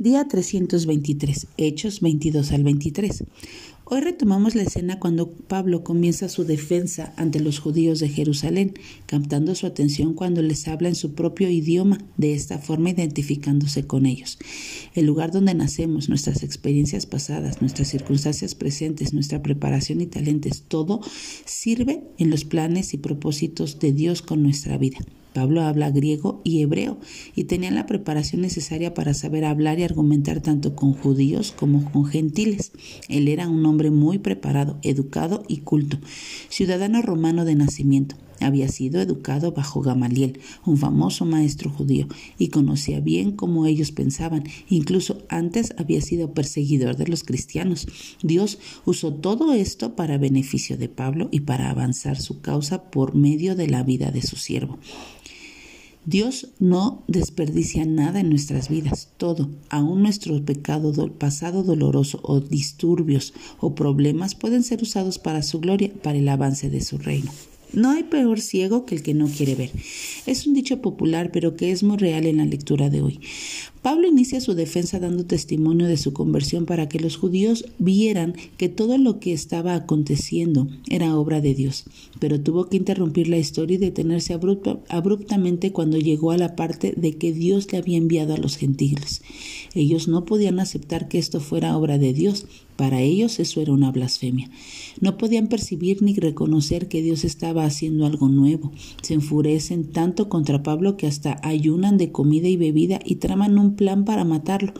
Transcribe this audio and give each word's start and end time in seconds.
Día 0.00 0.26
323, 0.26 1.46
Hechos 1.58 2.00
22 2.00 2.52
al 2.52 2.64
23. 2.64 3.24
Hoy 3.84 4.00
retomamos 4.00 4.54
la 4.54 4.62
escena 4.62 4.98
cuando 4.98 5.30
Pablo 5.30 5.84
comienza 5.84 6.30
su 6.30 6.44
defensa 6.44 7.12
ante 7.18 7.38
los 7.38 7.58
judíos 7.58 8.00
de 8.00 8.08
Jerusalén, 8.08 8.72
captando 9.04 9.54
su 9.54 9.66
atención 9.66 10.14
cuando 10.14 10.40
les 10.40 10.66
habla 10.68 10.88
en 10.88 10.94
su 10.94 11.12
propio 11.12 11.50
idioma, 11.50 11.98
de 12.16 12.32
esta 12.32 12.58
forma 12.58 12.88
identificándose 12.88 13.86
con 13.86 14.06
ellos. 14.06 14.38
El 14.94 15.04
lugar 15.04 15.32
donde 15.32 15.52
nacemos, 15.52 16.08
nuestras 16.08 16.44
experiencias 16.44 17.04
pasadas, 17.04 17.60
nuestras 17.60 17.88
circunstancias 17.88 18.54
presentes, 18.54 19.12
nuestra 19.12 19.42
preparación 19.42 20.00
y 20.00 20.06
talentos, 20.06 20.62
todo 20.66 21.02
sirve 21.44 22.04
en 22.16 22.30
los 22.30 22.46
planes 22.46 22.94
y 22.94 22.96
propósitos 22.96 23.78
de 23.80 23.92
Dios 23.92 24.22
con 24.22 24.42
nuestra 24.42 24.78
vida. 24.78 25.00
Pablo 25.32 25.62
habla 25.62 25.90
griego 25.90 26.40
y 26.44 26.62
hebreo 26.62 26.98
y 27.34 27.44
tenía 27.44 27.70
la 27.70 27.86
preparación 27.86 28.42
necesaria 28.42 28.94
para 28.94 29.14
saber 29.14 29.44
hablar 29.44 29.78
y 29.78 29.84
argumentar 29.84 30.40
tanto 30.40 30.74
con 30.74 30.92
judíos 30.92 31.52
como 31.56 31.90
con 31.90 32.04
gentiles. 32.04 32.72
Él 33.08 33.28
era 33.28 33.48
un 33.48 33.64
hombre 33.66 33.90
muy 33.90 34.18
preparado, 34.18 34.78
educado 34.82 35.44
y 35.48 35.58
culto, 35.58 35.98
ciudadano 36.48 37.02
romano 37.02 37.44
de 37.44 37.54
nacimiento. 37.54 38.16
Había 38.40 38.68
sido 38.68 39.00
educado 39.00 39.52
bajo 39.52 39.80
Gamaliel, 39.80 40.40
un 40.64 40.76
famoso 40.76 41.24
maestro 41.24 41.70
judío, 41.70 42.08
y 42.38 42.48
conocía 42.48 43.00
bien 43.00 43.32
cómo 43.32 43.66
ellos 43.66 43.92
pensaban. 43.92 44.44
Incluso 44.68 45.22
antes 45.28 45.74
había 45.78 46.00
sido 46.00 46.34
perseguidor 46.34 46.96
de 46.96 47.06
los 47.06 47.24
cristianos. 47.24 47.86
Dios 48.22 48.58
usó 48.84 49.12
todo 49.14 49.52
esto 49.52 49.94
para 49.94 50.18
beneficio 50.18 50.76
de 50.76 50.88
Pablo 50.88 51.28
y 51.30 51.40
para 51.40 51.70
avanzar 51.70 52.20
su 52.20 52.40
causa 52.40 52.90
por 52.90 53.14
medio 53.14 53.54
de 53.54 53.68
la 53.68 53.82
vida 53.82 54.10
de 54.10 54.22
su 54.22 54.36
siervo. 54.36 54.78
Dios 56.06 56.48
no 56.58 57.02
desperdicia 57.08 57.84
nada 57.84 58.20
en 58.20 58.30
nuestras 58.30 58.70
vidas, 58.70 59.10
todo, 59.18 59.50
aun 59.68 60.02
nuestro 60.02 60.42
pecado 60.44 60.92
pasado 61.12 61.62
doloroso 61.62 62.20
o 62.22 62.40
disturbios 62.40 63.34
o 63.60 63.74
problemas 63.74 64.34
pueden 64.34 64.62
ser 64.62 64.82
usados 64.82 65.18
para 65.18 65.42
su 65.42 65.60
gloria, 65.60 65.92
para 66.02 66.18
el 66.18 66.28
avance 66.28 66.70
de 66.70 66.80
su 66.80 66.96
reino. 66.96 67.30
No 67.72 67.90
hay 67.90 68.02
peor 68.02 68.40
ciego 68.40 68.84
que 68.84 68.94
el 68.96 69.02
que 69.02 69.14
no 69.14 69.26
quiere 69.28 69.54
ver. 69.54 69.70
Es 70.26 70.46
un 70.46 70.54
dicho 70.54 70.80
popular, 70.80 71.30
pero 71.32 71.56
que 71.56 71.70
es 71.70 71.82
muy 71.82 71.96
real 71.96 72.26
en 72.26 72.38
la 72.38 72.44
lectura 72.44 72.90
de 72.90 73.02
hoy. 73.02 73.20
Pablo 73.82 74.06
inicia 74.06 74.42
su 74.42 74.54
defensa 74.54 74.98
dando 74.98 75.24
testimonio 75.24 75.86
de 75.86 75.96
su 75.96 76.12
conversión 76.12 76.66
para 76.66 76.88
que 76.88 77.00
los 77.00 77.16
judíos 77.16 77.64
vieran 77.78 78.34
que 78.58 78.68
todo 78.68 78.98
lo 78.98 79.20
que 79.20 79.32
estaba 79.32 79.74
aconteciendo 79.74 80.68
era 80.90 81.16
obra 81.16 81.40
de 81.40 81.54
Dios, 81.54 81.84
pero 82.18 82.40
tuvo 82.40 82.68
que 82.68 82.76
interrumpir 82.76 83.28
la 83.28 83.38
historia 83.38 83.76
y 83.76 83.78
detenerse 83.78 84.38
abruptamente 84.88 85.72
cuando 85.72 85.96
llegó 85.96 86.30
a 86.30 86.36
la 86.36 86.56
parte 86.56 86.92
de 86.94 87.16
que 87.16 87.32
Dios 87.32 87.72
le 87.72 87.78
había 87.78 87.96
enviado 87.96 88.34
a 88.34 88.38
los 88.38 88.58
gentiles. 88.58 89.22
Ellos 89.74 90.08
no 90.08 90.24
podían 90.24 90.58
aceptar 90.58 91.08
que 91.08 91.18
esto 91.18 91.40
fuera 91.40 91.76
obra 91.76 91.96
de 91.96 92.12
Dios, 92.12 92.46
para 92.76 93.02
ellos 93.02 93.38
eso 93.38 93.60
era 93.60 93.72
una 93.72 93.92
blasfemia. 93.92 94.50
No 95.00 95.18
podían 95.18 95.48
percibir 95.48 96.02
ni 96.02 96.14
reconocer 96.14 96.88
que 96.88 97.02
Dios 97.02 97.24
estaba 97.24 97.64
haciendo 97.64 98.06
algo 98.06 98.28
nuevo. 98.28 98.72
Se 99.02 99.14
enfurecen 99.14 99.92
tanto 99.92 100.28
contra 100.28 100.62
Pablo 100.62 100.96
que 100.96 101.06
hasta 101.06 101.38
ayunan 101.42 101.98
de 101.98 102.10
comida 102.10 102.48
y 102.48 102.56
bebida 102.56 102.98
y 103.04 103.16
traman 103.16 103.58
un 103.58 103.76
plan 103.76 104.04
para 104.04 104.24
matarlo. 104.24 104.72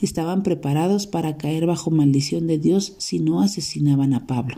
Estaban 0.00 0.42
preparados 0.42 1.06
para 1.06 1.38
caer 1.38 1.66
bajo 1.66 1.90
maldición 1.90 2.46
de 2.46 2.58
Dios 2.58 2.94
si 2.98 3.18
no 3.18 3.40
asesinaban 3.40 4.14
a 4.14 4.26
Pablo. 4.26 4.56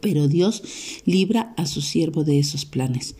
Pero 0.00 0.28
Dios 0.28 0.62
libra 1.04 1.54
a 1.56 1.66
su 1.66 1.80
siervo 1.80 2.24
de 2.24 2.38
esos 2.38 2.64
planes. 2.64 3.16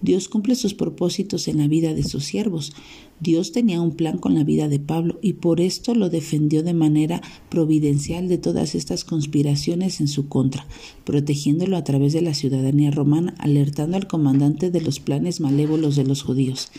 Dios 0.00 0.28
cumple 0.28 0.54
sus 0.54 0.74
propósitos 0.74 1.48
en 1.48 1.58
la 1.58 1.68
vida 1.68 1.94
de 1.94 2.02
sus 2.02 2.24
siervos. 2.24 2.72
Dios 3.20 3.50
tenía 3.50 3.80
un 3.80 3.96
plan 3.96 4.18
con 4.18 4.34
la 4.34 4.44
vida 4.44 4.68
de 4.68 4.78
Pablo 4.78 5.18
y 5.22 5.34
por 5.34 5.60
esto 5.60 5.94
lo 5.94 6.08
defendió 6.08 6.62
de 6.62 6.72
manera 6.72 7.20
providencial 7.48 8.28
de 8.28 8.38
todas 8.38 8.76
estas 8.76 9.04
conspiraciones 9.04 10.00
en 10.00 10.06
su 10.06 10.28
contra, 10.28 10.66
protegiéndolo 11.04 11.76
a 11.76 11.82
través 11.82 12.12
de 12.12 12.22
la 12.22 12.34
ciudadanía 12.34 12.92
romana, 12.92 13.34
alertando 13.38 13.96
al 13.96 14.06
comandante 14.06 14.70
de 14.70 14.80
los 14.80 15.00
planes 15.00 15.40
malévolos 15.40 15.96
de 15.96 16.04
los 16.04 16.22
judíos. 16.22 16.70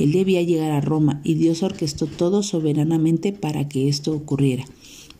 Él 0.00 0.10
debía 0.10 0.42
llegar 0.42 0.72
a 0.72 0.80
Roma 0.80 1.20
y 1.22 1.34
Dios 1.34 1.62
orquestó 1.62 2.06
todo 2.06 2.42
soberanamente 2.42 3.32
para 3.32 3.68
que 3.68 3.88
esto 3.88 4.12
ocurriera. 4.12 4.64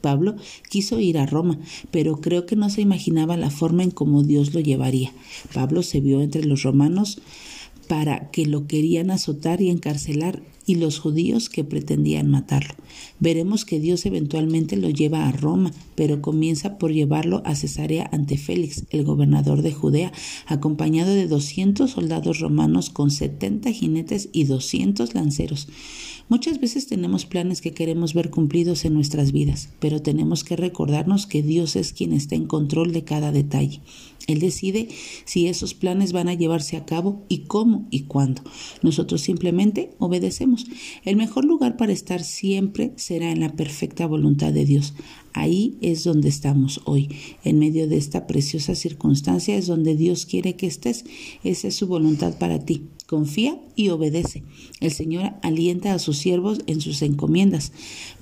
Pablo 0.04 0.36
quiso 0.68 1.00
ir 1.00 1.16
a 1.16 1.24
Roma, 1.24 1.58
pero 1.90 2.20
creo 2.20 2.44
que 2.44 2.56
no 2.56 2.68
se 2.68 2.82
imaginaba 2.82 3.38
la 3.38 3.48
forma 3.48 3.82
en 3.82 3.90
cómo 3.90 4.22
Dios 4.22 4.52
lo 4.52 4.60
llevaría. 4.60 5.14
Pablo 5.54 5.82
se 5.82 6.02
vio 6.02 6.20
entre 6.20 6.44
los 6.44 6.62
romanos 6.62 7.22
para 7.88 8.30
que 8.30 8.44
lo 8.44 8.66
querían 8.66 9.10
azotar 9.10 9.62
y 9.62 9.70
encarcelar 9.70 10.42
y 10.66 10.76
los 10.76 10.98
judíos 10.98 11.48
que 11.48 11.64
pretendían 11.64 12.30
matarlo. 12.30 12.74
Veremos 13.20 13.64
que 13.64 13.80
Dios 13.80 14.06
eventualmente 14.06 14.76
lo 14.76 14.90
lleva 14.90 15.28
a 15.28 15.32
Roma, 15.32 15.72
pero 15.94 16.22
comienza 16.22 16.78
por 16.78 16.92
llevarlo 16.92 17.42
a 17.44 17.54
Cesarea 17.54 18.08
ante 18.12 18.38
Félix, 18.38 18.84
el 18.90 19.04
gobernador 19.04 19.62
de 19.62 19.72
Judea, 19.72 20.12
acompañado 20.46 21.14
de 21.14 21.28
doscientos 21.28 21.92
soldados 21.92 22.40
romanos 22.40 22.90
con 22.90 23.10
setenta 23.10 23.70
jinetes 23.70 24.28
y 24.32 24.44
doscientos 24.44 25.14
lanceros. 25.14 25.68
Muchas 26.30 26.58
veces 26.58 26.86
tenemos 26.86 27.26
planes 27.26 27.60
que 27.60 27.74
queremos 27.74 28.14
ver 28.14 28.30
cumplidos 28.30 28.86
en 28.86 28.94
nuestras 28.94 29.30
vidas, 29.30 29.68
pero 29.78 30.00
tenemos 30.00 30.42
que 30.42 30.56
recordarnos 30.56 31.26
que 31.26 31.42
Dios 31.42 31.76
es 31.76 31.92
quien 31.92 32.14
está 32.14 32.34
en 32.34 32.46
control 32.46 32.92
de 32.92 33.04
cada 33.04 33.30
detalle. 33.30 33.82
Él 34.26 34.40
decide 34.40 34.88
si 35.26 35.48
esos 35.48 35.74
planes 35.74 36.12
van 36.12 36.28
a 36.28 36.34
llevarse 36.34 36.78
a 36.78 36.86
cabo 36.86 37.22
y 37.28 37.40
cómo 37.40 37.86
y 37.90 38.04
cuándo. 38.04 38.42
Nosotros 38.82 39.20
simplemente 39.20 39.90
obedecemos. 39.98 40.53
El 41.04 41.16
mejor 41.16 41.44
lugar 41.44 41.76
para 41.76 41.92
estar 41.92 42.22
siempre 42.22 42.92
será 42.96 43.30
en 43.30 43.40
la 43.40 43.50
perfecta 43.54 44.06
voluntad 44.06 44.52
de 44.52 44.64
Dios. 44.64 44.94
Ahí 45.34 45.76
es 45.80 46.04
donde 46.04 46.28
estamos 46.28 46.80
hoy. 46.84 47.08
En 47.42 47.58
medio 47.58 47.88
de 47.88 47.96
esta 47.96 48.28
preciosa 48.28 48.76
circunstancia 48.76 49.56
es 49.56 49.66
donde 49.66 49.96
Dios 49.96 50.26
quiere 50.26 50.54
que 50.54 50.68
estés. 50.68 51.04
Esa 51.42 51.68
es 51.68 51.74
su 51.74 51.88
voluntad 51.88 52.38
para 52.38 52.64
ti. 52.64 52.84
Confía 53.06 53.60
y 53.76 53.90
obedece. 53.90 54.44
El 54.80 54.90
Señor 54.90 55.34
alienta 55.42 55.92
a 55.92 55.98
sus 55.98 56.16
siervos 56.16 56.60
en 56.66 56.80
sus 56.80 57.02
encomiendas. 57.02 57.72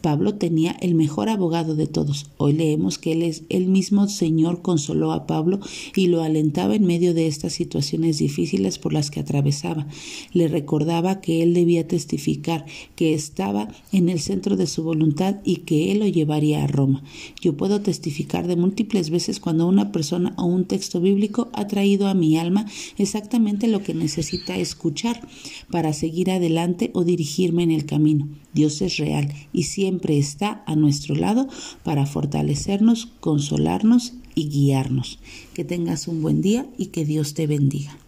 Pablo 0.00 0.34
tenía 0.34 0.72
el 0.80 0.94
mejor 0.94 1.28
abogado 1.28 1.76
de 1.76 1.86
todos. 1.86 2.26
Hoy 2.36 2.54
leemos 2.54 2.98
que 2.98 3.12
él 3.12 3.22
es 3.22 3.44
el 3.48 3.68
mismo 3.68 4.08
Señor 4.08 4.60
consoló 4.60 5.12
a 5.12 5.26
Pablo 5.26 5.60
y 5.94 6.08
lo 6.08 6.22
alentaba 6.22 6.74
en 6.74 6.84
medio 6.84 7.14
de 7.14 7.28
estas 7.28 7.52
situaciones 7.52 8.18
difíciles 8.18 8.78
por 8.78 8.92
las 8.92 9.10
que 9.10 9.20
atravesaba. 9.20 9.86
Le 10.32 10.48
recordaba 10.48 11.20
que 11.20 11.42
él 11.42 11.54
debía 11.54 11.86
testificar 11.86 12.66
que 12.96 13.14
estaba 13.14 13.68
en 13.92 14.08
el 14.08 14.18
centro 14.18 14.56
de 14.56 14.66
su 14.66 14.82
voluntad 14.82 15.36
y 15.44 15.58
que 15.58 15.92
él 15.92 16.00
lo 16.00 16.08
llevaría 16.08 16.64
a 16.64 16.66
Roma. 16.66 17.01
Yo 17.40 17.56
puedo 17.56 17.80
testificar 17.80 18.46
de 18.46 18.56
múltiples 18.56 19.10
veces 19.10 19.40
cuando 19.40 19.66
una 19.66 19.92
persona 19.92 20.34
o 20.36 20.44
un 20.44 20.64
texto 20.64 21.00
bíblico 21.00 21.48
ha 21.52 21.66
traído 21.66 22.08
a 22.08 22.14
mi 22.14 22.38
alma 22.38 22.66
exactamente 22.98 23.68
lo 23.68 23.82
que 23.82 23.94
necesita 23.94 24.56
escuchar 24.56 25.26
para 25.70 25.92
seguir 25.92 26.30
adelante 26.30 26.90
o 26.94 27.04
dirigirme 27.04 27.62
en 27.62 27.70
el 27.70 27.86
camino. 27.86 28.28
Dios 28.52 28.82
es 28.82 28.96
real 28.98 29.32
y 29.52 29.64
siempre 29.64 30.18
está 30.18 30.62
a 30.66 30.76
nuestro 30.76 31.14
lado 31.14 31.48
para 31.82 32.06
fortalecernos, 32.06 33.08
consolarnos 33.20 34.14
y 34.34 34.48
guiarnos. 34.48 35.18
Que 35.54 35.64
tengas 35.64 36.08
un 36.08 36.22
buen 36.22 36.42
día 36.42 36.66
y 36.78 36.86
que 36.86 37.04
Dios 37.04 37.34
te 37.34 37.46
bendiga. 37.46 38.02